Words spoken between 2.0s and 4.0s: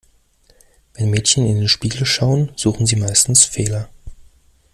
schauen, suchen sie meistens Fehler.